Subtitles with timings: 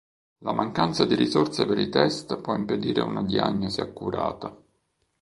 [0.39, 4.51] La mancanza di risorse per i test può impedire una diagnosi accurata.